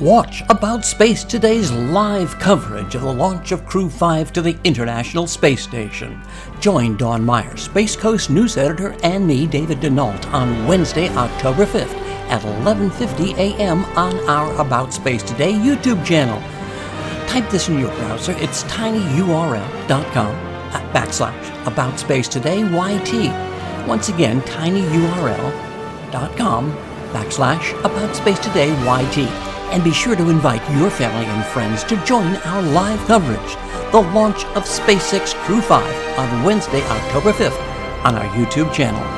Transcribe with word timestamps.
Watch 0.00 0.44
About 0.48 0.84
Space 0.84 1.24
Today's 1.24 1.72
live 1.72 2.38
coverage 2.38 2.94
of 2.94 3.02
the 3.02 3.12
launch 3.12 3.50
of 3.50 3.66
Crew 3.66 3.90
5 3.90 4.32
to 4.34 4.40
the 4.40 4.56
International 4.62 5.26
Space 5.26 5.64
Station. 5.64 6.22
Join 6.60 6.96
Don 6.96 7.24
Meyer, 7.24 7.56
Space 7.56 7.96
Coast 7.96 8.30
news 8.30 8.56
editor, 8.56 8.94
and 9.02 9.26
me, 9.26 9.44
David 9.44 9.80
Denault, 9.80 10.24
on 10.32 10.68
Wednesday, 10.68 11.08
October 11.08 11.66
5th 11.66 11.96
at 12.30 12.42
11:50 12.42 13.36
a.m. 13.38 13.84
on 13.96 14.16
our 14.28 14.54
About 14.60 14.94
Space 14.94 15.24
Today 15.24 15.52
YouTube 15.52 16.06
channel. 16.06 16.40
Type 17.28 17.50
this 17.50 17.68
in 17.68 17.80
your 17.80 17.90
browser. 17.96 18.36
It's 18.38 18.62
tinyurl.com 18.64 20.36
uh, 20.36 20.92
backslash 20.92 21.66
About 21.66 21.98
Space 21.98 22.28
Today 22.28 22.62
YT. 22.62 23.32
Once 23.88 24.10
again, 24.10 24.42
tinyurl.com 24.42 25.42
backslash 27.10 27.76
About 27.84 28.14
Space 28.14 28.38
Today 28.38 28.70
YT 28.86 29.47
and 29.70 29.84
be 29.84 29.92
sure 29.92 30.16
to 30.16 30.30
invite 30.30 30.62
your 30.76 30.90
family 30.90 31.26
and 31.26 31.44
friends 31.46 31.84
to 31.84 31.96
join 32.04 32.36
our 32.36 32.62
live 32.62 32.98
coverage, 33.06 33.56
the 33.92 34.00
launch 34.14 34.44
of 34.56 34.64
SpaceX 34.64 35.34
Crew 35.44 35.60
5 35.60 36.18
on 36.18 36.44
Wednesday, 36.44 36.82
October 36.82 37.32
5th 37.32 38.04
on 38.04 38.14
our 38.14 38.26
YouTube 38.34 38.72
channel. 38.72 39.17